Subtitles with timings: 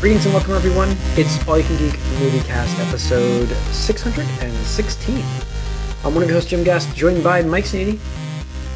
[0.00, 0.88] Greetings and welcome, everyone.
[1.18, 5.16] It's All You Can Geek Movie Cast, episode 616.
[6.04, 7.98] I'm one of your hosts, Jim Gast, joined by Mike Sneedy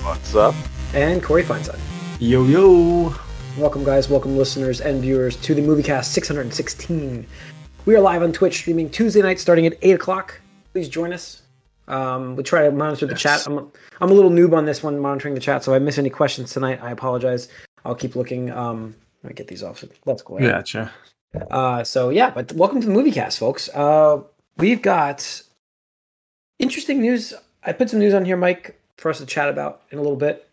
[0.05, 0.55] What's up?
[0.93, 1.79] and Corey Feinside.
[2.21, 3.15] Yo yo.
[3.57, 4.09] Welcome, guys.
[4.11, 7.27] Welcome, listeners and viewers, to the Movie Cast 616.
[7.87, 10.41] We are live on Twitch, streaming Tuesday night, starting at 8 o'clock.
[10.73, 11.43] Please join us.
[11.89, 13.23] Um, we try to monitor the Yes.
[13.23, 13.47] chat.
[13.47, 15.97] I'm, I'm a little noob on this one, monitoring the chat, so if I miss
[15.99, 17.49] any questions tonight, I apologize.
[17.85, 18.51] I'll keep looking.
[18.51, 19.83] Um, let me get these off.
[20.05, 20.37] Let's go.
[20.37, 20.51] ahead.
[20.51, 20.93] Gotcha.
[21.51, 23.69] Uh, so yeah, but welcome to the movie cast, folks.
[23.71, 24.23] Uh,
[24.59, 25.43] we've got
[26.59, 27.35] interesting news.
[27.65, 30.17] I put some news on here, Mike, for us to chat about in a little
[30.17, 30.49] bit.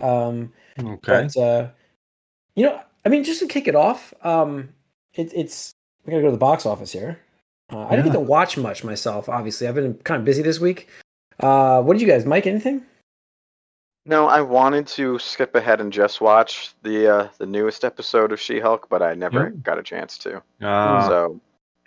[0.00, 0.98] Um, Okay.
[1.06, 1.68] but uh,
[2.56, 4.70] you know, I mean, just to kick it off, um,
[5.14, 5.72] it, it's
[6.04, 7.20] we gotta go to the box office here.
[7.72, 9.28] Uh, I didn't get to watch much myself.
[9.28, 10.88] Obviously, I've been kind of busy this week.
[11.40, 12.46] Uh, what did you guys, Mike?
[12.46, 12.84] Anything?
[14.06, 18.40] No, I wanted to skip ahead and just watch the uh, the newest episode of
[18.40, 19.60] She-Hulk, but I never Yeah.
[19.62, 20.42] got a chance to.
[20.60, 21.40] Uh, so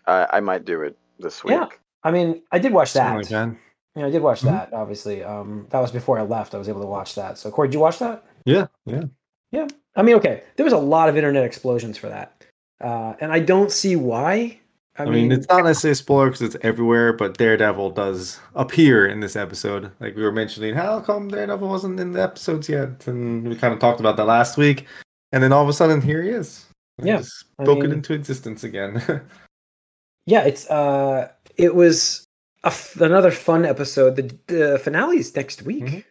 [0.08, 1.52] I, I might do it this week.
[1.54, 1.68] Yeah.
[2.04, 3.26] I mean, I did watch that.
[3.26, 3.58] something like.
[3.96, 4.46] You know, I did watch Mhm.
[4.52, 4.74] that.
[4.74, 6.54] Obviously, um, that was before I left.
[6.56, 7.38] I was able to watch that.
[7.38, 8.24] So, Corey, did you watch that?
[8.46, 9.04] Yeah, yeah,
[9.52, 9.68] yeah.
[9.96, 12.44] I mean, okay, there was a lot of internet explosions for that,
[12.80, 14.60] uh, and I don't see why.
[14.98, 19.06] I, I, mean, it's not necessarily a spoiler because it's everywhere, but Daredevil does appear
[19.08, 19.92] in this episode.
[20.00, 23.06] Like we were mentioning, how come Daredevil wasn't in the episodes yet?
[23.08, 24.86] And we kind of talked about that last week.
[25.32, 26.66] And then all of a sudden, here he is.
[27.02, 27.22] Yeah,
[27.60, 29.04] mean- into existence again.
[30.26, 32.26] yeah, it's uh, it was
[32.64, 34.16] a f- another fun episode.
[34.16, 35.84] The, the finale is next week.
[35.84, 36.04] Mhm.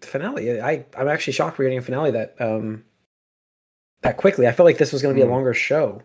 [0.00, 0.60] The finale.
[0.60, 2.82] I I'm actually shocked we're getting a finale that um
[4.02, 4.46] that quickly.
[4.46, 5.32] I felt like this was going to be a Mhm.
[5.32, 6.00] longer show,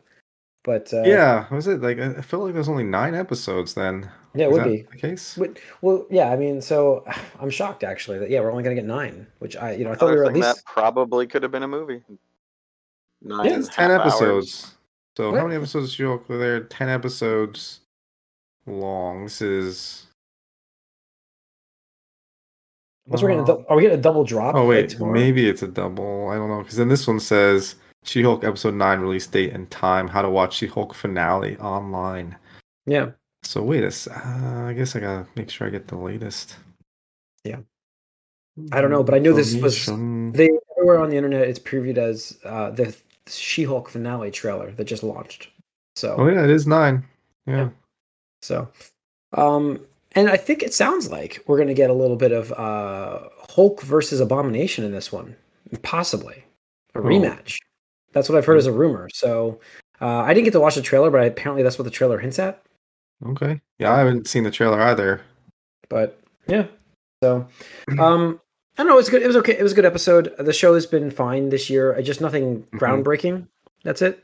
[0.67, 4.07] but uh, yeah, was it like I felt like there's only nine episodes then.
[4.35, 4.81] yeah, it Is would that be.
[4.91, 5.35] the case.
[5.37, 7.03] But, well, yeah, I mean, so
[7.41, 9.91] I'm shocked actually that yeah, we're only going to get nine, which I you know
[9.93, 12.03] I thought we were at least that probably could have been a movie.
[13.21, 14.13] Nine Yeah, It's ten half hours.
[14.13, 14.73] episodes.
[15.15, 15.39] So What?
[15.39, 16.59] how many episodes of She-Hulk were there?
[16.65, 17.79] Ten episodes
[18.67, 19.23] long.
[19.23, 20.03] This is.
[23.07, 24.53] Unless we're getting a Uh, are we getting a double drop?
[24.55, 25.13] oh wait, tomorrow?
[25.13, 26.29] maybe it's a double.
[26.29, 27.75] I don't know because then this one says
[28.07, 30.07] She-Hulk episode nine release date and time.
[30.07, 32.35] How to watch She-Hulk finale online.
[32.85, 33.11] Yeah,
[33.43, 36.55] So wait a s- uh, I guess I gotta make sure I get the latest.
[37.43, 37.59] Yeah.
[38.71, 39.85] I don't know, but I knew this was-
[40.33, 42.95] they everywhere on the internet it's previewed as uh, the
[43.27, 45.49] She-Hulk finale trailer that just launched.
[45.97, 47.03] So Oh yeah, it is nine.
[47.45, 47.69] Yeah.
[48.41, 48.67] so
[49.33, 53.27] um and I think it sounds like we're to get a little bit of uh
[53.49, 55.35] Hulk versus Abomination in this one,
[55.81, 56.43] possibly
[56.95, 57.01] a Oh.
[57.03, 57.57] rematch.
[58.17, 59.09] That's what I've heard as a rumor.
[59.13, 59.59] So
[60.01, 62.39] uh, I didn't get to watch the trailer, but apparently that's what the trailer hints
[62.39, 62.61] at.
[63.25, 63.61] Okay.
[63.79, 65.21] Yeah, I haven't seen the trailer either.
[65.89, 66.65] but yeah
[67.23, 67.47] so
[67.99, 68.39] um
[68.77, 70.73] i don't know it's good it was okay it was a good episode the show
[70.75, 72.79] has been fine this year I just nothing Mhm.
[72.79, 73.47] groundbreaking
[73.83, 74.23] that's it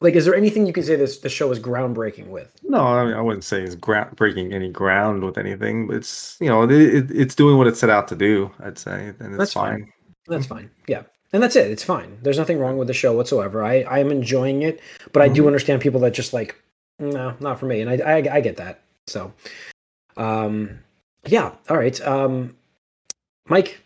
[0.00, 3.04] like is there anything you can say this the show is groundbreaking with No, I,
[3.04, 6.64] mean, I wouldn't say it's gra- breaking any ground with anything, but it's you know
[6.64, 8.50] it, it, it's doing what it set out to do.
[8.62, 9.78] I'd say, and it's That's fine.
[9.80, 9.92] fine.
[10.28, 11.70] that's fine yeah and that's it.
[11.70, 12.18] It's fine.
[12.22, 13.62] There's nothing wrong with the show whatsoever.
[13.64, 14.80] I i am enjoying it
[15.12, 15.46] but i do Mhm.
[15.48, 16.56] understand people that just like
[16.98, 17.80] no not for me.
[17.80, 18.80] And i i, I get that.
[19.06, 19.32] So
[20.16, 20.78] um
[21.26, 21.52] yeah.
[21.68, 22.00] All right.
[22.06, 22.56] Um
[23.48, 23.80] mike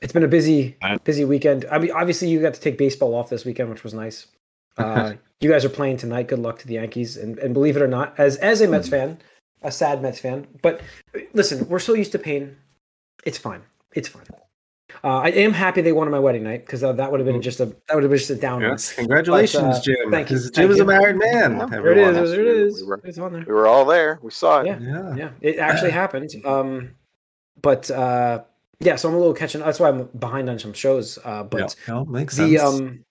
[0.00, 1.64] it's been a busy busy weekend.
[1.70, 4.26] I mean obviously you got to take baseball off this weekend which was nice.
[4.76, 6.26] Uh you guys are playing tonight.
[6.28, 7.16] Good luck to the yankees.
[7.16, 9.18] And, and believe it or not as as a mets fan
[9.62, 10.80] a sad mets fan but
[11.32, 12.56] listen we're so used to pain.
[13.24, 13.62] It's fine.
[13.94, 14.24] It's fine
[15.02, 17.26] uh, I am happy they won on my wedding night because uh, that would have
[17.26, 18.68] been just a that would have been just a downer.
[18.70, 20.10] Yes, congratulations, But, uh, Jim.
[20.10, 20.82] thank you, Because thank Jim is you.
[20.84, 21.56] a married man.
[21.58, 22.16] Yeah, There it everyone.
[22.24, 22.30] is.
[22.30, 22.80] There it is.
[22.82, 23.44] We were- It's on there.
[23.46, 24.18] We were all there.
[24.22, 24.66] We saw it.
[24.66, 24.78] Yeah.
[24.80, 25.14] Yeah.
[25.16, 26.30] Yeah, it actually happened.
[26.44, 26.90] Um,
[27.60, 28.42] but uh,
[28.80, 29.60] yeah, so I'm a little catching.
[29.62, 31.18] That's why I'm behind on some shows.
[31.24, 31.94] Uh, but yeah.
[31.94, 32.62] No, makes the sense.
[32.80, 33.04] um,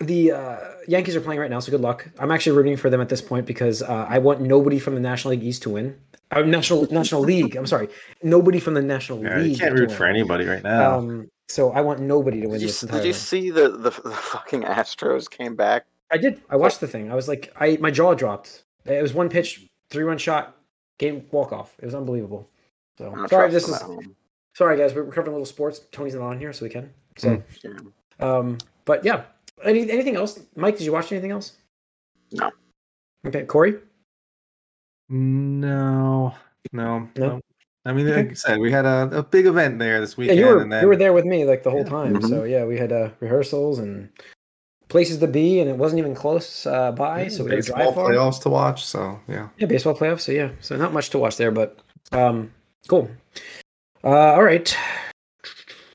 [0.00, 2.08] the uh, Yankees are playing right now, so good luck.
[2.18, 5.00] I'm actually rooting for them at this point because uh, I want nobody from the
[5.00, 5.96] National League East to win.
[6.30, 7.56] Uh, National National League.
[7.56, 7.88] I'm sorry,
[8.22, 9.52] nobody from the National yeah, League.
[9.52, 10.98] you can't root for anybody right now.
[10.98, 13.90] Um, so I want nobody to win Did you, this did you see the, the
[14.04, 15.86] the fucking Astros came back?
[16.10, 16.42] I did.
[16.50, 17.10] I watched the thing.
[17.10, 18.64] I was like, I my jaw dropped.
[18.84, 20.56] It was one pitch, three run shot,
[20.98, 21.74] game walk off.
[21.78, 22.50] It was unbelievable.
[22.98, 23.82] So sorry, this is
[24.54, 24.94] sorry guys.
[24.94, 25.80] We're covering a little sports.
[25.92, 26.92] Tony's not on here, so we can.
[27.16, 27.70] So, Yeah.
[28.20, 29.24] um, but yeah.
[29.64, 30.76] Any anything else, Mike?
[30.78, 31.56] Did you watch anything else?
[32.32, 32.50] No.
[33.26, 33.78] Okay, Corey.
[35.08, 36.34] No,
[36.72, 37.28] no, No?
[37.28, 37.40] no.
[37.84, 40.38] I mean, like I said, we had a, a big event there this Yeah, weekend,
[40.40, 41.88] you were and then you were there with me like the whole Yeah.
[41.88, 42.16] time.
[42.18, 42.28] Mhm.
[42.28, 44.10] So yeah, we had uh, rehearsals and
[44.88, 47.22] places to be, and it wasn't even close uh, by.
[47.22, 48.10] yeah, so we had to baseball drive far.
[48.10, 48.84] playoffs to watch.
[48.84, 50.20] So yeah, Yeah, baseball playoffs.
[50.20, 51.78] So yeah, so not much to watch there, but
[52.12, 52.52] um,
[52.88, 53.08] cool.
[54.04, 54.76] Uh, all right.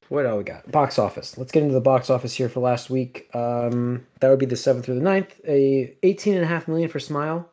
[0.10, 0.72] what do we got?
[0.72, 1.38] Box office.
[1.38, 3.30] Let's get into the box office here for last week.
[3.36, 5.30] Um, that would be the seventh through the 9th.
[5.48, 7.50] A eighteen and a half million for Smile.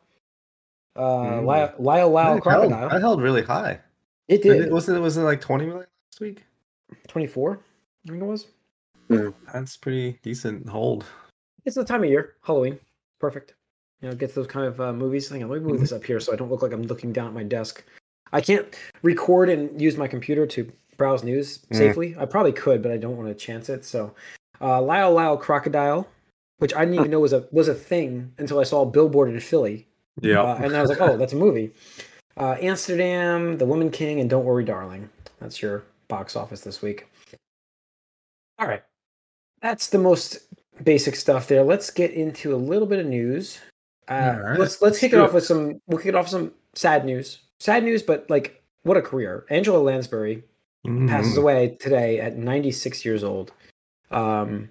[0.95, 1.45] Uh, Mm.
[1.45, 2.89] Lyle, Lyle, Lyle That held, Crocodile.
[2.89, 3.79] that held really high.
[4.27, 4.61] It Did did.
[4.67, 6.43] it, wasn't it wasn't it like twenty million last week?
[7.07, 7.59] 24,
[8.05, 8.47] I think it was.
[9.53, 11.05] That's pretty decent hold.
[11.65, 12.79] It's the time of year, Halloween.
[13.19, 13.53] Perfect.
[14.01, 15.29] You know, gets those kind of uh, movies.
[15.29, 17.11] Hang on, let me move this up here so I don't look like I'm looking
[17.13, 17.83] down at my desk.
[18.33, 18.67] I can't
[19.03, 21.75] record and use my computer to browse news Mm.
[21.77, 22.15] safely.
[22.17, 23.85] I probably could, but I don't want to chance it.
[23.85, 24.13] So,
[24.59, 26.07] uh, Lyle Lyle Crocodile,
[26.57, 29.29] which I didn't even know was a was a thing until I saw a billboard
[29.29, 29.87] in Philly,
[30.19, 30.41] Yeah.
[30.41, 31.71] uh, and I was like, oh, that's a movie.
[32.37, 35.09] Uh, Amsterdam, The Woman King, and Don't Worry, Darling.
[35.39, 37.07] That's your box office this week.
[38.59, 38.83] All right,
[39.61, 40.39] that's the most
[40.83, 41.63] basic stuff there.
[41.63, 43.59] Let's get into a little bit of news.
[44.07, 45.35] Uh, All right, Let's let's let's kick it off it.
[45.35, 45.81] with some.
[45.87, 47.39] We'll kick it off with some sad news.
[47.59, 49.45] Sad news, but like what a career.
[49.49, 50.43] Angela Lansbury
[51.07, 51.37] passes Mhm.
[51.37, 53.51] away today at 96 years old.
[54.09, 54.69] Um,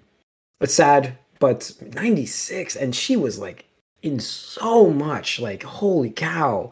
[0.59, 3.65] it's sad, but 96, and she was like
[4.01, 5.39] in so much.
[5.39, 6.71] Like, holy cow!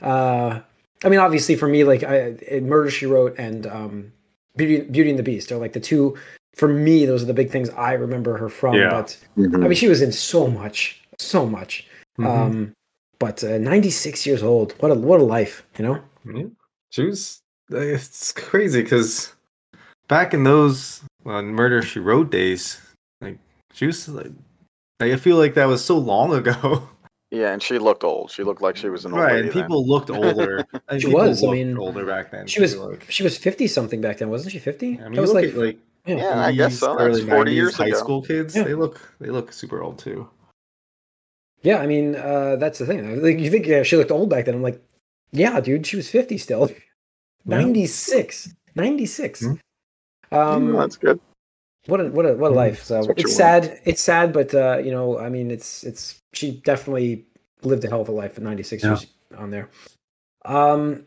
[0.00, 0.60] Uh,
[1.04, 4.12] I mean, obviously for me, like I, uh, Murder She Wrote and um,
[4.56, 6.16] Beauty Beauty and the Beast are like the two.
[6.54, 8.74] For me, those are the big things I remember her from.
[8.74, 8.90] Yeah.
[8.90, 9.64] But Mhm.
[9.64, 11.86] I mean, she was in so much, so much.
[12.18, 12.26] Mhm.
[12.26, 12.72] Um,
[13.20, 14.72] but uh, 96 years old.
[14.80, 16.00] What a what a life, you know.
[16.24, 16.44] Yeah.
[16.90, 17.40] She was.
[17.70, 19.32] It's crazy because
[20.08, 22.80] back in those uh, Murder She Wrote days,
[23.20, 23.38] like
[23.72, 24.32] she was like, like,
[25.00, 26.88] I feel like that was so long ago.
[27.30, 28.30] Yeah, and she looked old.
[28.30, 29.62] She looked like she was an old right, lady and then.
[29.62, 30.64] people looked older.
[30.88, 32.46] and She was, I mean, older back then.
[32.46, 34.58] She was like, she was 50 something back then, wasn't she?
[34.58, 34.86] 50?
[34.86, 36.16] I mean, that was like, at, like yeah.
[36.16, 36.96] Yeah, I guess so.
[36.96, 37.98] That's Early 40 90s years high ago.
[37.98, 38.56] school kids.
[38.56, 38.62] Yeah.
[38.62, 40.26] They look they look super old too.
[41.60, 43.22] Yeah, I mean, uh, that's the thing.
[43.22, 44.54] Like, you think yeah, she looked old back then?
[44.54, 44.80] I'm like,
[45.30, 46.70] yeah, dude, she was 50 still.
[47.44, 49.40] 96, 96.
[49.40, 49.50] Hmm.
[50.32, 51.20] Um, Mm, that's good.
[51.88, 52.56] What a what a what a Hmm.
[52.56, 52.82] life.
[52.84, 53.80] So it's you sad.
[53.84, 57.24] It's sad, but uh, you know, I mean, it's it's she definitely
[57.62, 58.90] lived a hell of a life at 96 Yeah.
[58.90, 59.06] years
[59.36, 59.68] on there.
[60.44, 61.04] Um,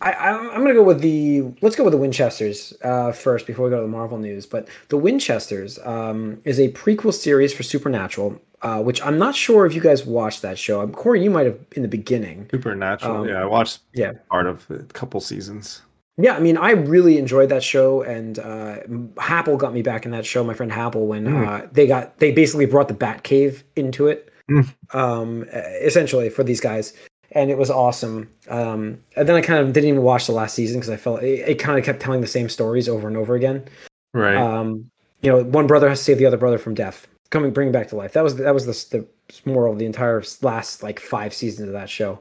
[0.00, 3.66] I, I'm I'm gonna go with the let's go with the Winchesters uh, first before
[3.66, 4.46] we go to the Marvel news.
[4.46, 9.64] But the Winchesters um, is a prequel series for Supernatural, uh, which I'm not sure
[9.64, 10.80] if you guys watched that show.
[10.82, 12.48] Um, Corey, you might have in the beginning.
[12.50, 13.16] Supernatural.
[13.22, 14.12] Um, yeah, I watched yeah.
[14.28, 15.82] part of a couple seasons.
[16.18, 18.76] Yeah, I mean, I really enjoyed that show, and uh,
[19.16, 20.44] Happel got me back in that show.
[20.44, 21.46] My friend Happel, when Mm.
[21.64, 24.74] uh, they got they basically brought the Bat Cave into it, Mm.
[24.94, 25.44] um,
[25.80, 26.92] essentially for these guys,
[27.30, 28.28] and it was awesome.
[28.48, 31.22] Um, and then I kind of didn't even watch the last season because I felt
[31.22, 33.64] it, it kind of kept telling the same stories over and over again.
[34.12, 34.36] Right.
[34.36, 34.90] Um,
[35.22, 37.88] you know, one brother has to save the other brother from death, coming bringing back
[37.88, 38.12] to life.
[38.12, 41.72] That was that was the, the moral of the entire last like five seasons of
[41.72, 42.18] that show.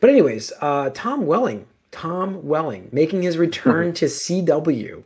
[0.00, 5.02] But anyways, uh, Tom Welling, Tom Welling, making his return to CW,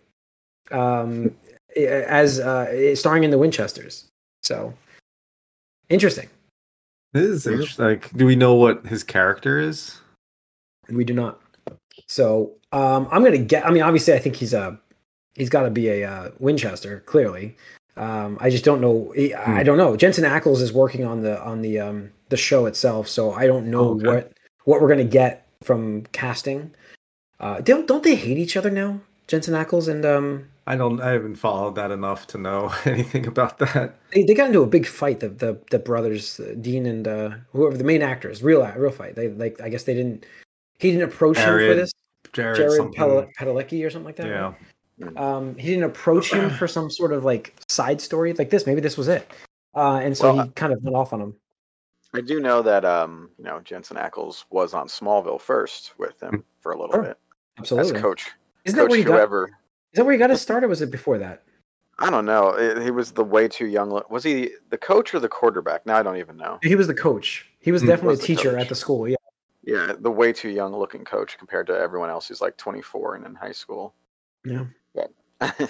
[0.70, 1.34] um,
[1.76, 4.06] as uh, starring in the Winchesters.
[4.42, 4.72] So
[5.88, 6.28] interesting.
[7.14, 7.84] It is interesting.
[7.84, 10.00] Like, do we know what his character is?
[10.88, 11.40] We do not.
[12.06, 13.66] So um, I'm gonna get.
[13.66, 14.78] I mean, obviously, I think he's a
[15.34, 17.00] he's got to be a uh, Winchester.
[17.06, 17.56] Clearly,
[17.96, 19.12] um, I just don't know.
[19.16, 19.96] he- I don't know.
[19.96, 23.66] Jensen Ackles is working on the on the um, the show itself, so I don't
[23.70, 24.06] know Oh, okay.
[24.06, 24.32] what
[24.64, 26.74] what we're gonna get from casting.
[27.40, 29.00] Uh, don't don't they hate each other now?
[29.26, 31.00] Jensen Ackles and um, I don't.
[31.00, 33.98] I haven't followed that enough to know anything about that.
[34.12, 35.20] they, they got into a big fight.
[35.20, 39.14] The the, the brothers uh, Dean and uh, whoever the main actors, real real fight.
[39.14, 40.26] They like I guess they didn't.
[40.78, 41.92] He didn't approach him for this.
[42.32, 44.26] Jared, Jared Padalecki or something like that.
[44.26, 44.52] yeah.
[44.98, 45.16] right?
[45.16, 48.66] Um, he didn't approach him for some sort of like side story like this.
[48.66, 49.30] Maybe this was it.
[49.75, 51.34] Uh, and so Well, he kind of went off on him.
[52.14, 56.44] I do know that um, you know, Jensen Ackles was on Smallville first with him
[56.60, 57.02] for a little Sure.
[57.02, 57.18] bit
[57.58, 57.96] Absolutely.
[57.96, 58.30] as coach.
[58.64, 59.14] Isn't that where he got?
[59.14, 59.46] whoever.
[59.92, 61.42] Is that where he got his start, or was it before that?
[61.98, 62.78] I don't know.
[62.82, 64.02] He was the way too young.
[64.10, 65.86] Was he the coach or the quarterback?
[65.86, 66.58] Now I don't even know.
[66.62, 67.46] He was the coach.
[67.60, 67.88] He was Hmm.
[67.88, 68.60] definitely Was a teacher coach.
[68.60, 69.08] at the school.
[69.08, 69.16] Yeah.
[69.62, 73.26] Yeah, the way too young looking coach compared to everyone else who's like 24 and
[73.26, 73.94] in high school.
[74.44, 74.64] Yeah.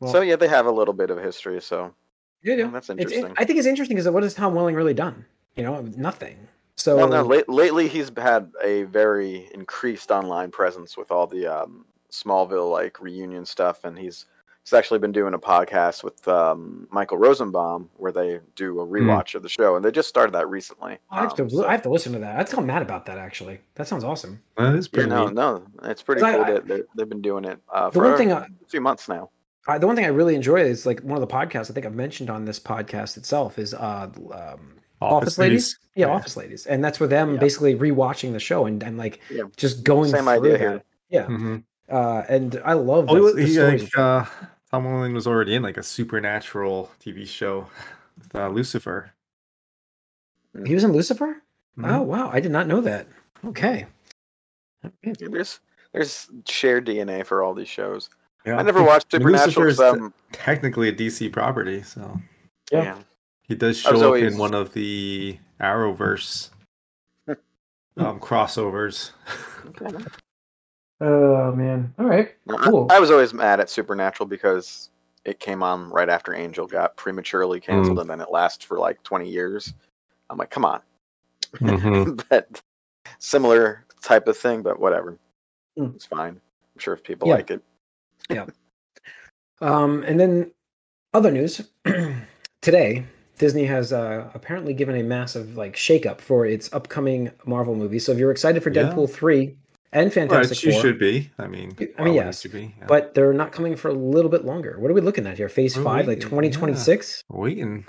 [0.00, 1.60] Well- so yeah, they have a little bit of history.
[1.62, 1.94] So
[2.42, 2.66] Yeah, yeah.
[2.68, 3.26] That's interesting.
[3.26, 5.24] it, I think it's interesting because what has Tom Welling really done?
[5.56, 6.48] You know, nothing.
[6.76, 11.46] So well, no, late, lately he's had a very increased online presence with all the
[11.46, 14.26] um, Smallville like reunion stuff, and he's
[14.64, 19.36] he's actually been doing a podcast with um, Michael Rosenbaum where they do a rewatch
[19.36, 20.98] of the show, and they just started that recently.
[21.10, 21.50] I have Um, to.
[21.56, 22.40] so- I have to listen to that.
[22.40, 23.18] I'd tell mad about that.
[23.18, 24.42] Actually, that sounds awesome.
[24.56, 25.34] That is yeah, pretty no, neat.
[25.34, 28.32] no, it's pretty cool I- that they, they've been doing it uh, for one thing
[28.32, 29.30] I, a few months now.
[29.68, 31.86] I, the one thing I really enjoy is like one of the podcasts I think
[31.86, 34.72] I've mentioned on this podcast itself is uh, um,
[35.12, 35.78] Office, Ladies.
[35.94, 36.12] Yeah, Yeah.
[36.14, 37.40] Office Ladies, and that's where them Yeah.
[37.40, 39.44] basically rewatching the show and, and like Yeah.
[39.56, 40.58] just going Same through idea that.
[40.60, 40.82] here.
[41.08, 41.62] Yeah, Mhm.
[41.88, 44.24] uh, and I love Oh, the- was, the like, uh,
[44.70, 47.68] Tom Welling was already in like a supernatural TV show
[48.18, 49.12] with uh, Lucifer.
[50.66, 51.42] he was in Lucifer.
[51.78, 51.90] Mhm.
[51.90, 53.06] Oh wow, I did not know that.
[53.44, 53.86] Okay.
[55.02, 55.60] Yeah, There's
[55.92, 58.10] there's shared DNA for all these shows.
[58.44, 58.56] Yeah.
[58.58, 59.64] I never watched And Supernatural.
[59.66, 62.20] Lucifer's 'cause, t- um, technically a DC property, so
[62.70, 62.98] Yeah.
[63.46, 63.48] Yeah.
[63.48, 66.50] he does I was show up always- in one of the Arrowverse
[67.28, 69.12] um, crossovers.
[69.80, 69.96] Okay.
[71.00, 71.92] Oh man.
[71.98, 72.34] All right.
[72.48, 72.86] Cool.
[72.88, 74.90] I, I was always mad at Supernatural because
[75.24, 77.64] it came on right after Angel got prematurely Mm.
[77.64, 79.74] canceled, and then it lasts for like 20 years.
[80.30, 80.80] I'm like, come on.
[81.56, 82.22] Mhm.
[82.30, 82.62] but
[83.18, 85.18] similar type of thing, but whatever.
[85.76, 85.94] Mm.
[85.96, 86.40] It's fine.
[86.74, 87.34] I'm sure if people Yeah.
[87.34, 87.62] like it.
[88.30, 88.46] Yeah.
[89.60, 90.52] Um, and then
[91.12, 91.60] other news
[92.62, 93.04] today,
[93.38, 97.98] Disney has uh, apparently given a massive like shakeup for its upcoming Marvel movie.
[97.98, 98.84] So if you're excited for Yeah.
[98.84, 99.56] Deadpool three
[99.92, 101.30] and Fantastic Right, you Four, should be.
[101.38, 102.74] I mean, I mean, yes, be?
[102.78, 102.86] Yeah.
[102.86, 104.78] but they're not coming for a little bit longer.
[104.78, 105.48] What are we looking at here?
[105.48, 107.22] Phase We're five, like waiting, 2026.
[107.28, 107.86] waiting.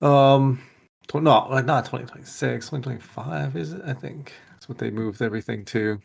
[0.00, 0.60] Um,
[1.08, 3.82] tw- no, not 2026, 2025 is it?
[3.84, 6.00] I think that's what they moved everything to.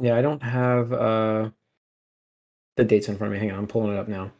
[0.00, 1.50] Yeah, I don't have uh
[2.76, 3.46] the dates in front of me.
[3.46, 4.30] Hang on, I'm pulling it up now.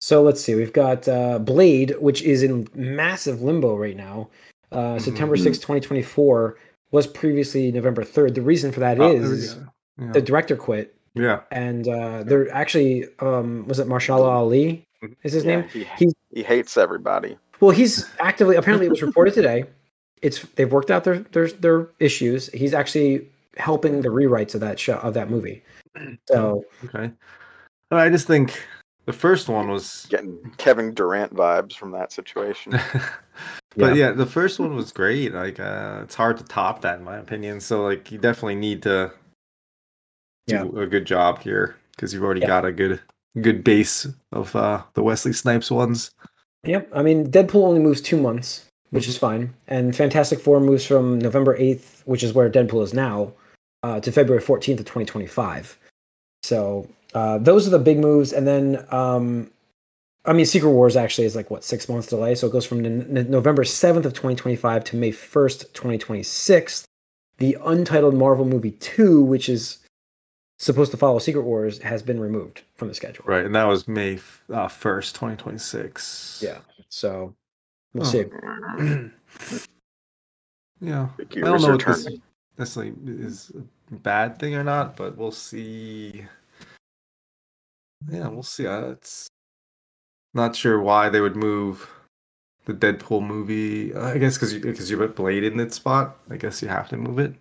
[0.00, 0.54] So let's see.
[0.54, 4.28] We've got uh Blade, which is in massive limbo right now.
[4.72, 5.42] Uh September Mhm.
[5.44, 6.56] 6, 2024
[6.90, 8.34] was previously November 3rd.
[8.34, 9.56] The reason for that Oh, is
[10.00, 10.12] yeah.
[10.12, 11.40] the director quit yeah.
[11.50, 15.16] and uh they're actually um was it Mahershala Ali Mhm.
[15.22, 15.68] is his Yeah, name?
[15.68, 17.36] he, He's- he hates everybody.
[17.60, 19.64] Well, he's actively apparently it was reported today.
[20.22, 22.48] It's they've worked out their their their issues.
[22.48, 25.62] He's actually helping the rewrites of that show of that movie.
[26.28, 27.10] So Okay.
[27.90, 28.62] I just think
[29.06, 32.72] the first one was Getting Kevin Durant vibes from that situation.
[33.76, 34.12] but yeah.
[34.12, 35.32] the first one was great.
[35.34, 37.60] Like uh it's hard to top that in my opinion.
[37.60, 39.12] So like you definitely need to
[40.46, 40.82] do Yeah.
[40.82, 42.46] a good job here because you've already Yeah.
[42.48, 43.00] got a good
[43.40, 46.10] good base of uh the Wesley Snipes ones.
[46.64, 46.90] Yep.
[46.94, 49.10] I mean, Deadpool only moves two months, which Mm-hmm.
[49.10, 53.32] is fine, and Fantastic Four moves from November eighth, which is where Deadpool is now,
[53.82, 55.78] uh, to February fourteenth of twenty twenty five.
[56.42, 59.50] So uh, those are the big moves, and then um,
[60.24, 62.84] I mean, Secret Wars actually is like what six months delay, so it goes from
[62.84, 66.84] n- n- November seventh of twenty twenty five to May first, twenty twenty six.
[67.38, 69.78] The untitled Marvel movie two, which is
[70.58, 73.24] supposed to follow Secret Wars, has been removed from the schedule.
[73.26, 74.16] Right, and that was May
[74.50, 76.42] uh, 1st, 2026.
[76.44, 76.58] Yeah.
[76.90, 77.34] So
[77.94, 78.10] we'll Oh.
[78.10, 78.24] see.
[80.82, 81.08] Yeah.
[81.18, 82.22] I don't know what this return.
[82.58, 83.52] necessarily is
[83.90, 86.24] a bad thing or not, but we'll see.
[88.08, 88.64] Yeah, we'll see.
[88.64, 89.28] It's
[90.34, 91.88] not sure why they would move
[92.66, 93.92] the Deadpool movie.
[93.94, 96.16] Uh, I guess because you because you put Blade in that spot.
[96.30, 97.34] I guess you have to move it.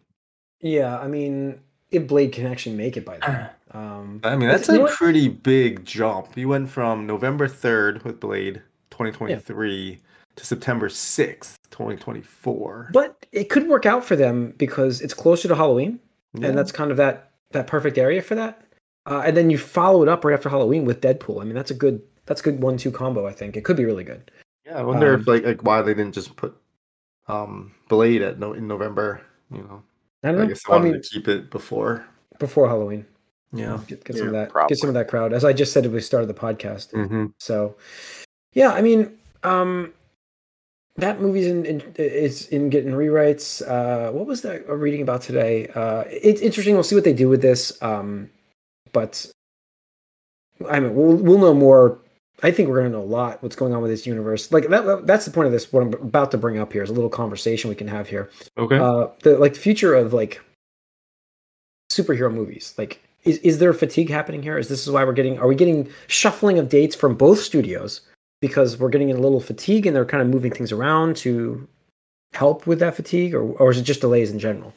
[0.62, 1.60] Yeah, I mean,
[1.92, 3.50] if Blade can actually make it by then.
[3.72, 6.36] Um, I mean, that's a pretty big jump.
[6.36, 10.00] You went from November 3rd with Blade 2023
[10.38, 12.89] to September 6th, 2024.
[12.92, 16.00] but it could work out for them because it's closer to Halloween,
[16.34, 16.48] Yeah.
[16.48, 18.60] and that's kind of that that perfect area for that.
[19.06, 21.41] Uh, and then you follow it up right after Halloween with Deadpool.
[21.41, 23.25] I mean, that's a good that's a good one two combo.
[23.25, 24.32] I think it could be really good.
[24.65, 26.56] Yeah, I wonder Um, if like like why they didn't just put
[27.27, 29.22] um Blade at no in November.
[29.51, 29.82] You know,
[30.24, 30.50] I don't I know.
[30.50, 32.06] guess they I wanted mean, to keep it before.
[32.38, 33.06] before Halloween.
[33.51, 33.79] Yeah.
[33.88, 34.50] Get, get some of that.
[34.51, 34.70] probably.
[34.70, 35.34] Get some of that crowd.
[35.34, 36.94] As I just said, we started the podcast.
[36.94, 37.25] Mm-hmm.
[37.39, 37.75] So,
[38.53, 39.91] yeah, I mean, um,
[40.98, 43.68] that movie's in, in is in getting rewrites.
[43.68, 45.68] Uh, what was that reading about today?
[45.74, 46.75] Uh, it's interesting.
[46.75, 47.82] We'll see what they do with this.
[47.82, 48.29] Um,
[48.91, 49.25] but
[50.69, 52.00] I mean, we'll we'll know more.
[52.41, 54.51] I think we're gonna know a lot what's going on with this universe.
[54.51, 55.05] Like that.
[55.05, 55.72] That's the point of this.
[55.74, 58.29] What I'm about to bring up here is a little conversation we can have here
[58.58, 58.77] Okay.
[58.77, 60.41] uh the like the future of like
[61.91, 65.39] superhero movies like is, is there fatigue happening here is this is why we're getting
[65.39, 68.01] are we getting shuffling of dates from both studios
[68.41, 71.67] because we're getting a little fatigue and they're kind of moving things around to
[72.34, 74.72] help with that fatigue or, or is it just delays in general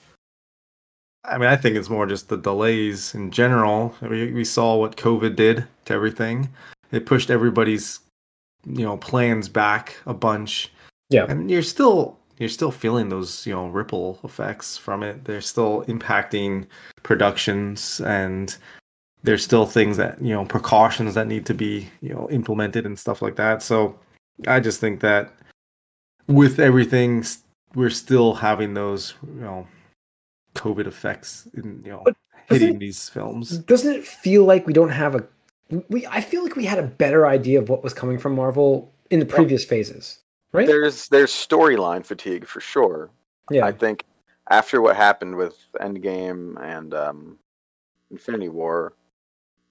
[1.24, 3.94] I mean, I think it's more just the delays in general.
[4.00, 6.48] We we saw what COVID did to everything.
[6.90, 8.00] It pushed everybody's
[8.66, 10.70] you know plans back a bunch.
[11.10, 11.26] Yeah.
[11.28, 15.24] And you're still you're still feeling those, you know, ripple effects from it.
[15.24, 16.66] They're still impacting
[17.04, 18.56] productions and
[19.22, 22.98] there's still things that, you know, precautions that need to be, you know, implemented and
[22.98, 23.62] stuff like that.
[23.62, 23.96] So
[24.48, 25.32] I just think that
[26.26, 27.24] with everything
[27.76, 29.66] we're still having those, you know,
[30.54, 32.16] COVID effects in, you know, But
[32.48, 33.58] hitting these films.
[33.58, 35.24] doesn't it feel like we don't have a
[35.88, 38.92] we i feel like we had a better idea of what was coming from marvel
[39.10, 40.18] in the previous phases
[40.52, 43.10] right There's there's storyline fatigue for sure.
[43.50, 44.04] yeah I think
[44.50, 47.38] after what happened with Endgame and um,
[48.10, 48.92] Infinity War,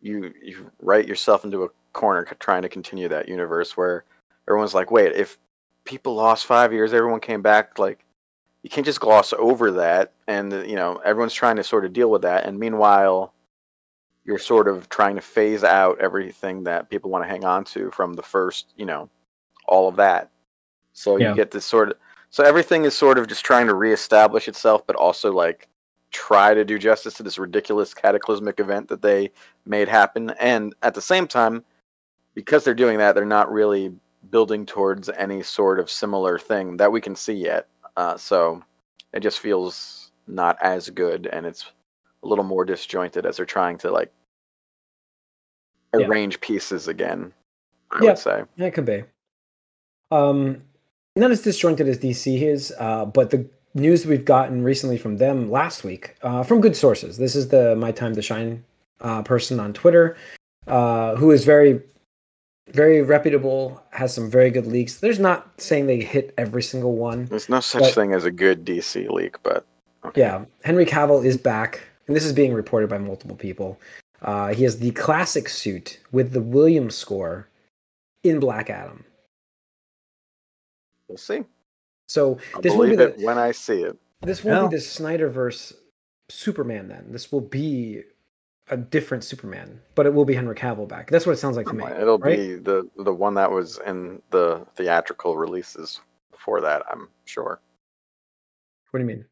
[0.01, 4.05] you you write yourself into a corner trying to continue that universe where
[4.47, 5.37] everyone's like, wait, if
[5.83, 7.77] people lost five years, everyone came back.
[7.77, 8.03] Like,
[8.63, 12.09] you can't just gloss over that, and you know everyone's trying to sort of deal
[12.11, 13.33] with that, and meanwhile,
[14.25, 17.89] you're sort of trying to phase out everything that people want to hang on to
[17.91, 19.09] from the first, you know,
[19.67, 20.29] all of that.
[20.93, 21.29] So Yeah.
[21.29, 21.97] you get this sort of
[22.29, 25.67] so everything is sort of just trying to reestablish itself, but also like
[26.11, 29.31] try to do justice to this ridiculous cataclysmic event that they
[29.65, 30.29] made happen.
[30.39, 31.63] And at the same time,
[32.33, 33.93] because they're doing that, they're not really
[34.29, 37.67] building towards any sort of similar thing that we can see yet.
[37.97, 38.63] Uh, so
[39.13, 41.71] it just feels not as good, and it's
[42.23, 44.11] a little more disjointed as they're trying to like
[45.93, 46.07] Yeah.
[46.07, 47.33] arrange pieces again.
[47.91, 48.09] I Yeah.
[48.11, 48.43] would say.
[48.55, 49.03] Yeah, it could be.
[50.11, 50.63] Um,
[51.15, 55.49] not as disjointed as DC is, uh, but the news we've gotten recently from them
[55.51, 57.17] last week, uh, from good sources.
[57.17, 58.63] This is the My Time to Shine
[59.01, 60.15] uh, person on Twitter,
[60.67, 61.81] uh, who is very,
[62.69, 64.99] very reputable, has some very good leaks.
[64.99, 67.25] There's not saying they hit every single one.
[67.25, 69.65] There's no such But- thing as a good DC leak, but
[70.05, 70.21] okay.
[70.21, 73.79] Yeah, Henry Cavill is back, and this is being reported by multiple people.
[74.21, 77.47] Uh, he has the classic suit with the Williams score
[78.23, 79.03] in Black Adam.
[81.07, 81.43] we'll see.
[82.07, 83.97] So I'll this will be the it when I see it.
[84.21, 84.67] This won't Yeah.
[84.69, 85.73] be the Snyderverse
[86.29, 87.07] Superman then.
[87.09, 88.03] This will be
[88.71, 91.09] a different Superman, but it will be Henry Cavill back.
[91.11, 91.83] That's what it sounds like to me.
[91.85, 92.37] It'll right?
[92.37, 95.99] be the the one that was in the theatrical releases
[96.31, 96.83] before that.
[96.89, 97.59] I'm sure.
[98.91, 99.25] What do you mean?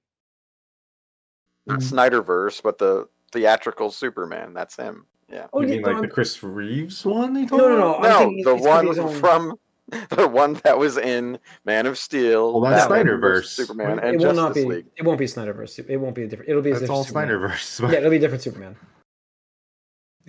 [1.65, 1.91] Not Mm.
[1.91, 4.53] Snyderverse, but the theatrical Superman.
[4.53, 5.05] That's him.
[5.31, 5.47] Yeah.
[5.53, 7.35] Oh, you mean like the Chris Reeves one?
[7.35, 7.99] You no, no, no.
[7.99, 9.55] No, the it's gonna be one his own- from
[10.09, 12.59] the one that was in Man of Steel.
[12.59, 13.97] Well, that's Batman Snyderverse, Superman, right?
[13.97, 14.65] It and will Justice not be.
[14.65, 14.85] League.
[14.97, 15.79] It won't be Snyderverse.
[15.89, 16.49] It won't be a different.
[16.49, 17.29] It'll be a That's different all Superman.
[17.29, 17.89] Snyderverse.
[17.91, 18.75] Yeah, it'll be a different Superman.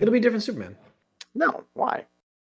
[0.01, 0.75] It'll be a different Superman.
[1.35, 2.05] No, why?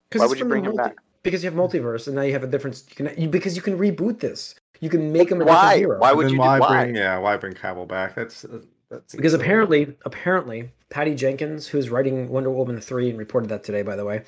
[0.10, 0.98] Because Why would you from the bring him multi- back?
[1.24, 2.84] Because you have multiverse, and now you have a different.
[2.90, 4.56] You can you, because you can reboot this.
[4.80, 5.54] You can make him a Why?
[5.56, 6.00] different hero.
[6.00, 6.84] Why would then you do- why why?
[6.84, 8.16] bring yeah why bring Cavill back?
[8.16, 13.50] That's uh, that's because apparently apparently patty jenkins who's writing wonder woman 3 and reported
[13.50, 14.24] that today by the way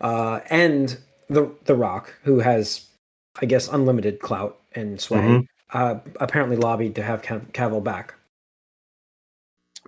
[0.00, 2.88] uh, and the the rock who has
[3.40, 5.46] i guess unlimited clout and sway Mhm.
[5.72, 8.14] uh, apparently lobbied to have Cav- cavill back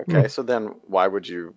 [0.08, 1.54] Okay, so then why would you like?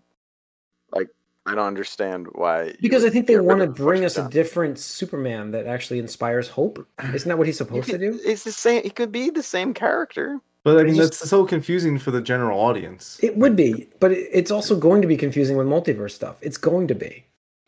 [1.45, 2.73] I don't understand why.
[2.81, 6.47] because i think they want to bring you've us a different superman that actually inspires
[6.47, 8.81] hope isn't that what he's You supposed to do It's the same.
[8.83, 10.39] It could be the same character.
[10.63, 13.19] But I mean just- that's so confusing for the general audience.
[13.21, 16.87] it would be but it's also going to be confusing with multiverse stuff it's going
[16.87, 17.23] to be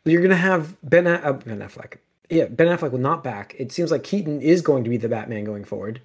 [0.06, 1.98] you're going to have ben, uh, ben affleck
[2.30, 5.10] yeah ben affleck will not back it seems like keaton is going to be the
[5.10, 6.02] batman going forward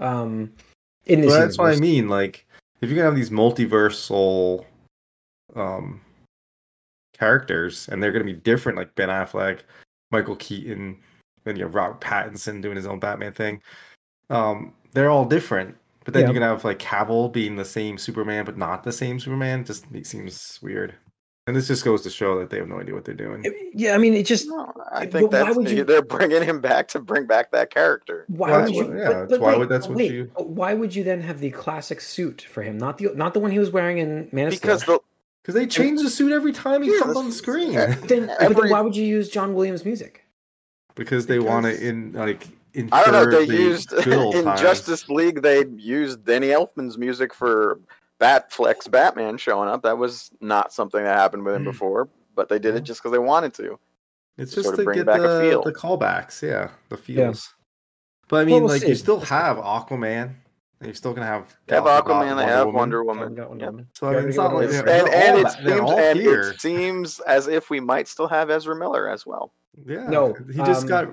[0.00, 0.52] um
[1.06, 2.08] in this Well, that's what I mean.
[2.08, 2.44] Like,
[2.80, 4.64] if you're gonna have these multiversal
[5.54, 6.00] um
[7.18, 9.60] characters, and they're gonna be different, like Ben Affleck,
[10.10, 10.96] Michael Keaton,
[11.44, 13.60] and you have Robert Pattinson doing his own Batman thing.
[14.30, 15.76] Um, they're all different.
[16.04, 16.28] But then Yeah.
[16.28, 19.64] you can have like Cavill being the same Superman, but not the same Superman.
[19.64, 20.94] Just it seems weird.
[21.48, 23.44] And this just goes to show that they have no idea what they're doing.
[23.72, 26.42] yeah i mean it just No, I But think why that's would you- they're bringing
[26.42, 28.24] him back to bring back that character.
[28.28, 30.10] why Well, would that's you what- yeah, but- but why wait, would- that's what wait,
[30.12, 33.38] you- why would you then have the classic suit for him not the not the
[33.40, 34.98] one he was wearing in man of Because Steel?
[34.98, 35.04] the
[35.46, 37.70] Because they change the suit every time he Yeah, comes on the screen.
[37.70, 37.94] yeah.
[38.06, 40.24] then, but every- then why would you use john williams music
[40.96, 42.48] because they want to in like
[42.92, 43.30] I don't know.
[43.30, 44.60] They used in times.
[44.60, 45.40] Justice League.
[45.40, 47.78] They used Danny Elfman's music for
[48.20, 49.82] Batfleck's Batman showing up.
[49.82, 51.72] That was not something that happened with him Mm.
[51.72, 52.78] before, but they did Yeah.
[52.80, 53.78] it just because they wanted to.
[54.36, 55.62] It's just sort to bring get back a the, feel.
[55.62, 57.02] the callbacks, yeah, the Yeah.
[57.26, 57.54] feels.
[58.28, 58.88] But I Well, mean, we'll like see.
[58.88, 60.34] you still have Aquaman, and
[60.82, 62.36] you're still gonna have They have Gal Gadot, Aquaman.
[62.36, 63.34] They have Wonder Woman.
[63.36, 63.50] Wonder Yep.
[63.70, 63.88] Woman.
[63.94, 67.70] So I mean, it's not like And, and it seems and it seems as if
[67.70, 69.52] we might still have Ezra Miller as well.
[69.86, 71.08] Yeah, No, he just um, got.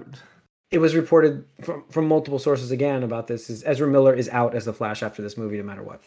[0.72, 4.56] it was reported from, from multiple sources again about this is Ezra Miller is out
[4.56, 6.02] as the Flash after this movie no matter what.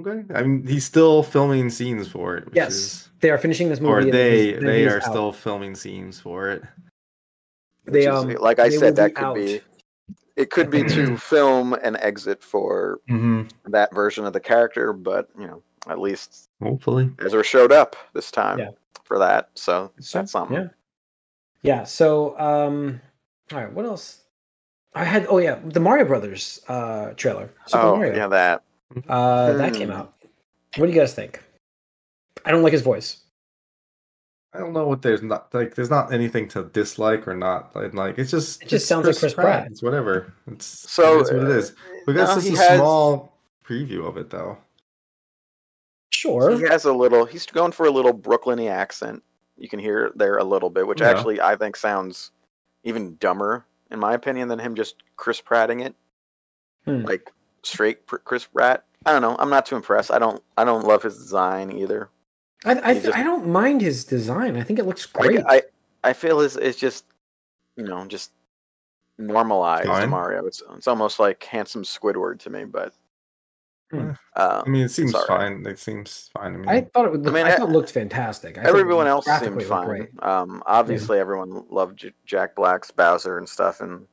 [0.00, 2.46] Okay, I mean, he's still filming scenes for it.
[2.46, 4.08] Which Yes, is, they are finishing this movie.
[4.08, 5.04] or they and they are out.
[5.04, 6.62] still filming scenes for it.
[7.84, 9.34] They which is- um like I said, that could out.
[9.36, 9.60] be.
[10.36, 13.70] It could be to film an exit for Mm-hmm.
[13.72, 18.30] that version of the character, but you know, at least Hopefully, Ezra showed up this
[18.30, 18.70] time Yeah.
[19.04, 19.50] for that.
[19.54, 20.56] So that's something.
[20.56, 20.68] Yeah.
[21.62, 21.84] Yeah.
[21.84, 23.00] So, um,
[23.52, 23.72] all right.
[23.72, 24.22] What else?
[24.94, 25.26] I had.
[25.28, 27.50] Oh yeah, the Mario Brothers uh trailer.
[27.66, 28.14] Super oh Mario.
[28.16, 28.62] yeah, that.
[29.08, 29.94] Uh, that came Hmm.
[29.94, 30.14] out.
[30.76, 31.42] What do you guys think?
[32.44, 33.18] I don't like his voice.
[34.56, 35.74] I don't know what there's not like.
[35.74, 37.94] There's not anything to dislike or not like.
[37.94, 39.66] like it's just It just it's sounds like Chris Pratt.
[39.70, 40.32] It's whatever.
[40.46, 41.70] It's So it is what it is.
[41.70, 41.74] uh,
[42.06, 44.58] We got no, just a has- small preview of it though.
[46.12, 46.56] Sure.
[46.56, 47.24] He has a little.
[47.24, 49.22] He's going for a little Brooklyny accent.
[49.58, 51.10] You can hear there a little bit, which Yeah.
[51.10, 52.30] actually I think sounds
[52.84, 55.94] even dumber, in my opinion, than him just Chris Pratting it,
[56.84, 57.02] Hmm.
[57.02, 57.30] like
[57.62, 58.84] straight Chris Pratt.
[59.04, 59.36] I don't know.
[59.38, 60.10] I'm not too impressed.
[60.10, 60.42] I don't.
[60.56, 62.08] I don't love his design either.
[62.66, 64.56] I I, th- just- I don't mind his design.
[64.56, 65.40] I think it looks great.
[65.46, 65.62] I
[66.04, 67.04] I feel his it's just
[67.76, 68.32] you know just
[69.18, 70.10] normalized Fine.
[70.10, 70.46] Mario.
[70.46, 72.92] It's it's almost like handsome Squidward to me, but.
[73.92, 74.10] Hmm.
[74.34, 75.26] Uh, I mean, it seems Sorry.
[75.28, 75.64] fine.
[75.64, 76.66] It seems fine to me.
[76.66, 77.20] I thought it would.
[77.20, 78.58] I Look, I, mean, thought it looked fantastic.
[78.58, 80.08] I everyone else seemed fine.
[80.18, 84.04] Um, obviously, everyone loved J- Jack Black's Bowser and stuff, and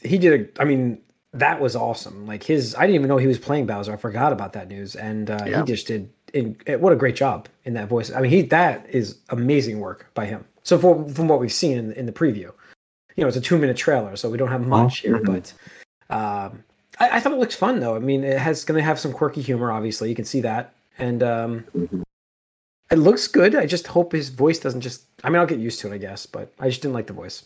[0.00, 0.62] He did a.
[0.62, 2.24] I mean, that was awesome.
[2.24, 3.92] Like his, I didn't even know he was playing Bowser.
[3.92, 5.58] I forgot about that news, and uh, Yeah.
[5.58, 6.08] he just did.
[6.36, 8.10] In, eh, what a great job in that voice.
[8.10, 10.44] I mean, he that is amazing work by him.
[10.62, 12.50] So for, from what we've seen in, in the preview,
[13.16, 15.26] you know, it's a two minute trailer, so we don't have much here, mhm.
[15.26, 15.52] but.
[16.08, 16.64] Um,
[16.98, 17.96] I, I thought it looks fun though.
[17.96, 19.70] I mean, it has going to have some quirky humor.
[19.70, 21.64] Obviously, you can see that, and um,
[22.90, 23.54] it looks good.
[23.54, 25.04] I just hope his voice doesn't just.
[25.24, 27.12] I mean, I'll get used to it, I guess, but I just didn't like the
[27.12, 27.44] voice.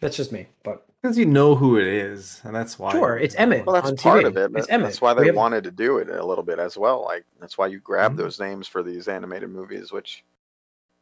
[0.00, 0.46] That's just me.
[0.62, 2.92] But because you know who it is, and that's why.
[2.92, 3.64] sure, it's Emmett.
[3.66, 4.28] well, that's on part TV.
[4.28, 4.52] of it.
[4.52, 4.86] But It's Emmett.
[4.88, 7.02] that's why they have- wanted to do it a little bit as well.
[7.04, 8.16] Like that's why you grab Mhm.
[8.18, 10.24] those names for these animated movies, which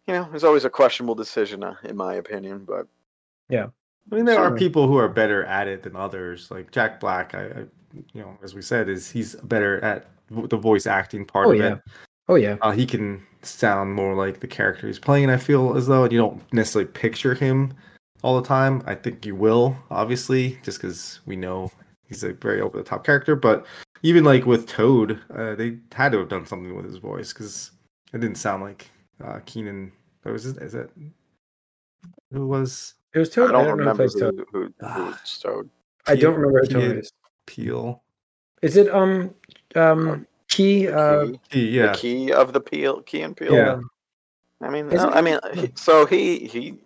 [0.07, 2.65] you know is always a questionable decision, uh, in my opinion.
[2.67, 2.87] But
[3.49, 3.69] yeah,
[4.11, 6.51] I mean, there are people who are better at it than others.
[6.51, 7.67] Like Jack Black, I, I
[8.13, 11.59] you know, as we said, is he's better at the voice acting part Oh, of
[11.59, 11.73] yeah.
[11.75, 11.79] it.
[12.29, 15.31] Oh yeah, Uh, he can sound more like the character he's playing.
[15.31, 17.73] I feel as though and you don't necessarily picture him
[18.27, 18.83] all the time.
[18.87, 21.71] I think you will, obviously, just because we know
[22.09, 23.37] he's a very over the top character.
[23.37, 23.65] But
[24.03, 27.71] even like with Toad, uh, they had to have done something with his voice because
[28.13, 28.91] it didn't sound like
[29.25, 29.93] uh, Keenan.
[30.25, 30.57] Or was it?
[30.61, 30.91] Is that
[32.33, 33.51] who was it was Toad.
[33.51, 33.53] I Toad.
[33.53, 34.45] don't, know who remember plays who, Toad.
[34.53, 35.19] who, who Ah.
[35.23, 35.71] it's Toad.
[36.09, 37.13] I don't remember who Toad is.
[37.47, 38.03] Peele?
[38.63, 39.33] Is it um
[39.77, 40.89] um Key?
[40.89, 43.55] Uh, Key, yeah, The key of the peel, Key and Peele.
[43.55, 43.79] Yeah.
[44.61, 45.11] I mean, no.
[45.11, 46.79] I mean, he, so he he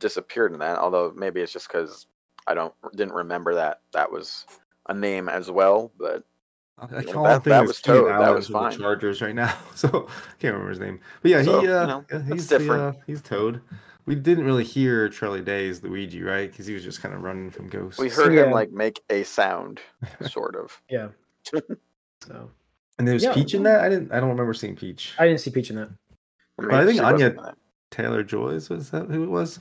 [0.00, 0.78] disappeared in that.
[0.78, 2.06] Although maybe it's just because
[2.48, 4.46] I don't didn't remember that that was
[4.88, 5.92] a name as well.
[5.98, 6.24] But
[6.78, 8.76] I, I can't that- think that of was Keenan Toad, that was for the.
[8.76, 10.98] Chargers right now, so I can't remember his name.
[11.22, 12.96] But yeah, So, he you uh, know, yeah, that's he's the, different.
[12.96, 13.60] uh, he's Toad.
[14.06, 16.50] We didn't really hear Charlie Day's Luigi, right?
[16.50, 18.00] Because he was just kind of running from ghosts.
[18.00, 19.78] we heard him like make a sound,
[20.28, 20.80] sort of.
[20.90, 21.08] yeah.
[22.26, 22.50] So
[22.98, 23.32] and there was Yeah.
[23.32, 23.80] Peach in that.
[23.80, 24.12] I didn't.
[24.12, 25.14] I don't remember seeing Peach.
[25.18, 25.88] I didn't see Peach in that.
[26.58, 27.54] Or I think she Anya- wasn't in it.
[27.90, 29.60] Taylor Joyce was that who it was?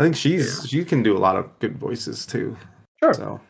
[0.00, 2.56] I think she's she can do a lot of good voices too.
[3.02, 3.14] Sure.
[3.14, 3.40] So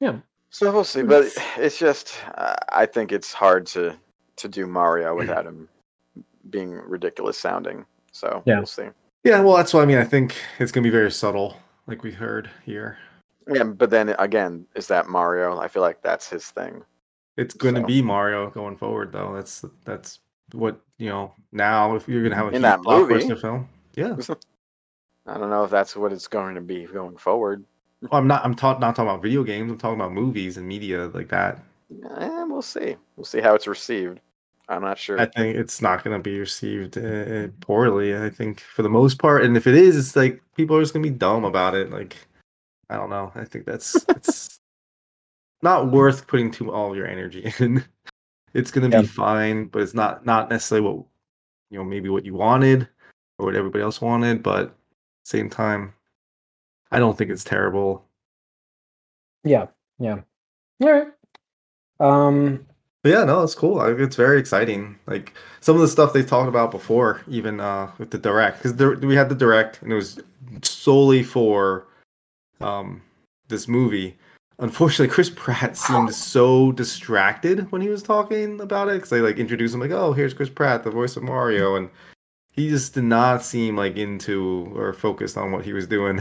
[0.00, 0.16] yeah.
[0.50, 3.96] So we'll see, but it's just uh, I think it's hard to
[4.36, 5.68] to do Mario without him
[6.50, 7.84] being ridiculous sounding.
[8.12, 8.56] So Yeah.
[8.58, 8.88] we'll see.
[9.24, 9.98] yeah, well, that's what I mean.
[9.98, 12.98] I think it's gonna be very subtle, like we heard here.
[13.52, 15.58] Yeah, but then again, is that Mario?
[15.58, 16.82] I feel like that's his thing.
[17.36, 19.32] It's going to So- be Mario going forward, though.
[19.34, 20.18] That's that's
[20.52, 21.32] what you know.
[21.52, 23.40] Now, if you're going to have a In that blockbuster movie.
[23.40, 24.16] film, yeah.
[25.26, 27.64] I don't know if that's what it's going to be going forward.
[28.02, 28.44] Well, I'm not.
[28.44, 29.70] I'm talk, not talking about video games.
[29.70, 31.58] I'm talking about movies and media like that.
[32.18, 32.96] Eh, we'll see.
[33.16, 34.20] We'll see how it's received.
[34.68, 35.20] I'm not sure.
[35.20, 38.16] I think it's not going to be received uh, poorly.
[38.16, 40.94] I think for the most part, and if it is, it's like people are just
[40.94, 41.90] going to be dumb about it.
[41.90, 42.16] Like
[42.88, 43.32] I don't know.
[43.34, 44.58] I think that's it's
[45.62, 47.84] not worth putting too all of your energy in.
[48.54, 49.02] It's going to Yeah.
[49.02, 51.04] be fine, but it's not not necessarily what
[51.70, 52.88] you know maybe what you wanted
[53.38, 54.42] or what everybody else wanted.
[54.42, 54.74] But
[55.24, 55.94] same time,
[56.90, 58.04] I don't think it's terrible.
[59.44, 59.66] Yeah,
[59.98, 60.20] yeah.
[60.82, 61.08] All right.
[62.00, 62.66] Um,
[63.02, 63.80] But yeah, no, it's cool.
[63.80, 64.98] It's very exciting.
[65.06, 69.00] Like some of the stuff they talked about before, even uh, with the direct, because
[69.00, 70.18] we had the direct, and it was
[70.62, 71.86] solely for
[72.60, 73.00] um,
[73.48, 74.18] this movie.
[74.58, 79.38] Unfortunately, Chris Pratt seemed so distracted when he was talking about it, because they like
[79.38, 81.88] introduced him like, "Oh, here's Chris Pratt, the voice of Mario," and
[82.60, 86.20] he just did not seem like into or focused on what he was doing.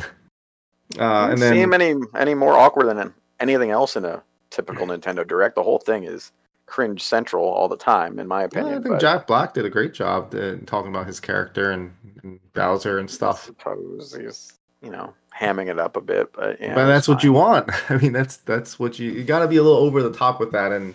[0.97, 5.27] Uh, and then seem any any more awkward than anything else in a typical Nintendo
[5.27, 5.55] Direct.
[5.55, 6.31] The whole thing is
[6.65, 8.79] cringe central all the time, in my Yeah, opinion.
[8.79, 11.93] I think but Jack Black did a great job uh, talking about his character and,
[12.23, 13.45] and Bowser and I stuff.
[13.45, 17.25] suppose he's you know hamming it up a bit, but yeah, but that's what fine.
[17.25, 17.69] you want.
[17.91, 20.39] I mean, that's that's what you you got to be a little over the top
[20.39, 20.93] with that and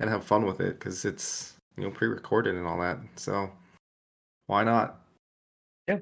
[0.00, 2.98] and have fun with it because it's you know pre-recorded and all that.
[3.16, 3.50] So
[4.50, 5.00] why not?
[5.86, 5.98] Yeah.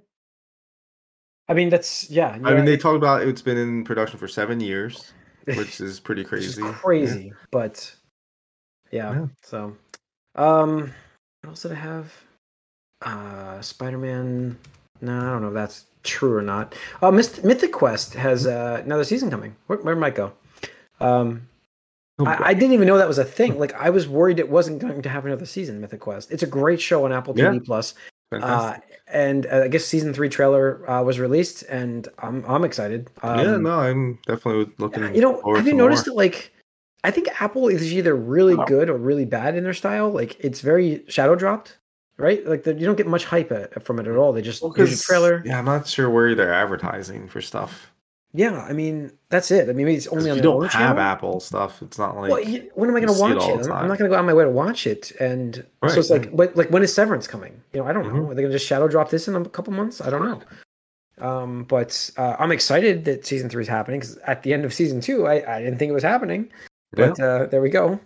[1.49, 2.39] I mean, that's yeah.
[2.43, 5.13] I mean, they talk about it's been in production for seven years,
[5.45, 6.73] which is pretty which is crazy.
[6.73, 7.95] crazy, but
[8.91, 9.27] yeah, Yeah.
[9.43, 9.77] So,
[10.35, 10.95] um,
[11.43, 12.15] what else did I have?
[13.03, 14.59] Uh, Spider-Man.
[15.03, 16.75] No, I don't know if that's true or not.
[17.03, 19.55] Uh, Mythic Quest has uh, another season coming.
[19.67, 20.33] Where, where might go?
[21.01, 21.47] Um,
[22.21, 23.61] Oh, I, I didn't even know that was a thing.
[23.61, 25.81] Like I was worried it wasn't going to have another season.
[25.81, 26.33] Mythic Quest.
[26.33, 27.53] It's a great show on Apple Yeah.
[27.53, 27.95] TV Plus.
[28.33, 33.09] Uh, and uh, I guess season three trailer uh, was released, and I'm I'm excited.
[33.23, 35.15] Um, yeah, no, I'm definitely looking.
[35.15, 36.13] you know, forward have you noticed more.
[36.15, 36.53] that like
[37.05, 38.65] I think Apple is either really No.
[38.67, 40.11] good or really bad in their style.
[40.11, 41.79] Like it's very shadow dropped,
[42.19, 42.45] right?
[42.47, 44.33] Like the, you don't get much hype at, from it at all.
[44.35, 45.43] They just Well, here's a 'cause, trailer.
[45.45, 45.53] Yeah.
[45.53, 47.91] Yeah, I'm not sure where they're advertising for stuff.
[48.37, 49.65] I mean that's it.
[49.65, 51.01] I mean maybe it's only on you the don't have channel.
[51.01, 53.63] Apple stuff, it's not like well, you, when am I going to it watch it?
[53.65, 56.01] the I'm- not going to go on my way to watch it, and Right, so
[56.01, 57.61] it's like, what, like when is Severance coming?
[57.73, 58.23] You know, I don't know.
[58.23, 58.31] Mhm.
[58.31, 60.01] Are they going to just shadow drop this in a couple months?
[60.01, 60.43] I don't know.
[61.27, 64.73] Um, but uh, I'm excited that season three is happening because at the end of
[64.73, 66.51] season two, I, I didn't think it was happening,
[66.97, 67.09] yeah.
[67.09, 67.99] but uh, there we go.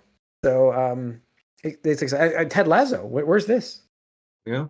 [0.44, 1.20] So um,
[1.62, 2.48] it, it's exciting.
[2.48, 3.82] Ted Lasso, where, where's this?
[4.46, 4.66] yeah.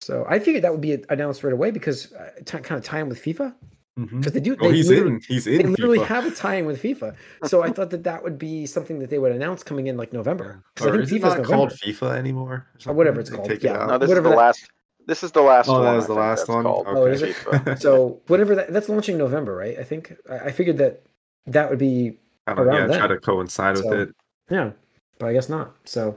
[0.00, 3.00] So I figured that would be announced right away because uh, t- kind of tie
[3.00, 3.54] in with FIFA
[3.98, 4.18] Mhm.
[4.20, 4.56] because they do.
[4.60, 5.20] Oh, they he's literally- in.
[5.28, 5.70] He's They in.
[5.70, 6.06] literally FIFA.
[6.06, 9.18] have a tie-in with FIFA, so I thought that that would be something that they
[9.18, 10.62] would announce coming in like November.
[10.76, 11.54] 'Cause I Or think is it FIFA's not November.
[11.56, 12.66] called FIFA anymore?
[12.86, 13.82] Or whatever it's called, take it yeah.
[13.82, 13.88] out?
[13.88, 14.70] No, this Whatever is the that- last.
[15.06, 15.82] This is the last Oh, one.
[15.84, 16.62] that was the last one?
[16.62, 16.86] called.
[16.88, 17.74] Oh, is Okay.
[17.76, 19.78] So whatever that that's launching November, right?
[19.78, 21.02] I think I, I figured that
[21.46, 23.16] that would be Kind of, around yeah, try then.
[23.16, 24.14] to coincide with it.
[24.48, 24.70] yeah,
[25.18, 25.74] but I guess not.
[25.84, 26.16] So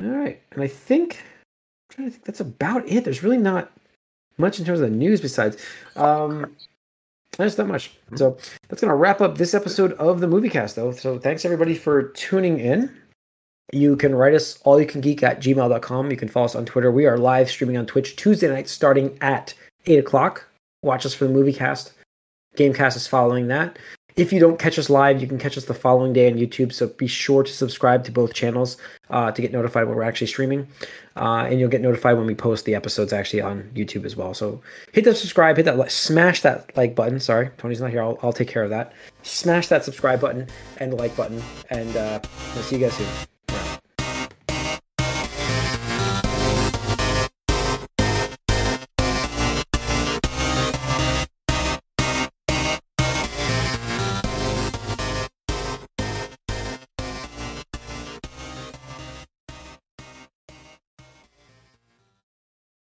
[0.00, 1.18] all right, and I think
[1.90, 3.04] I'm trying to think that's about it.
[3.04, 3.70] There's really not
[4.38, 5.56] much in terms of the news besides
[5.96, 6.54] um
[7.38, 7.92] there's not much.
[8.14, 8.36] So
[8.68, 10.92] that's gonna wrap up this episode of the movie cast though.
[10.92, 12.94] So thanks everybody for tuning in.
[13.72, 16.10] You can write us all you can geek at gmail.com.
[16.10, 16.92] You can follow us on Twitter.
[16.92, 19.54] We are live streaming on Twitch Tuesday night starting at
[19.86, 20.46] eight o'clock.
[20.82, 21.92] Watch us for the movie cast.
[22.56, 23.78] Gamecast is following that.
[24.16, 26.72] If you don't catch us live, you can catch us the following day on YouTube.
[26.72, 28.76] So be sure to subscribe to both channels
[29.10, 30.68] uh, to get notified when we're actually streaming.
[31.16, 34.32] Uh, and you'll get notified when we post the episodes actually on YouTube as well.
[34.32, 37.18] So hit that subscribe, hit that, li- smash that like button.
[37.18, 38.02] Sorry, Tony's not here.
[38.02, 38.92] I'll, I'll take care of that.
[39.22, 40.46] Smash that subscribe button
[40.78, 41.42] and the like button.
[41.70, 42.20] And uh,
[42.54, 43.33] we'll see you guys soon.